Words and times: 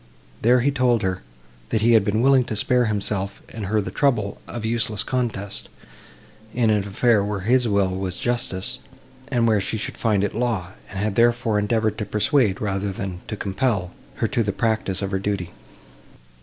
There 0.41 0.61
he 0.61 0.71
told 0.71 1.03
her, 1.03 1.21
that 1.69 1.81
he 1.81 1.93
had 1.93 2.03
been 2.03 2.23
willing 2.23 2.43
to 2.45 2.55
spare 2.55 2.85
himself 2.85 3.43
and 3.49 3.67
her 3.67 3.79
the 3.79 3.91
trouble 3.91 4.41
of 4.47 4.65
useless 4.65 5.03
contest, 5.03 5.69
in 6.55 6.71
an 6.71 6.79
affair, 6.87 7.23
where 7.23 7.41
his 7.41 7.67
will 7.67 7.91
was 7.95 8.17
justice, 8.17 8.79
and 9.27 9.45
where 9.47 9.61
she 9.61 9.77
should 9.77 9.97
find 9.97 10.23
it 10.23 10.33
law; 10.33 10.71
and 10.89 10.97
had, 10.97 11.13
therefore, 11.13 11.59
endeavoured 11.59 11.99
to 11.99 12.05
persuade, 12.05 12.59
rather 12.59 12.91
than 12.91 13.19
to 13.27 13.37
compel, 13.37 13.91
her 14.15 14.27
to 14.27 14.41
the 14.41 14.51
practice 14.51 15.03
of 15.03 15.11
her 15.11 15.19
duty. 15.19 15.51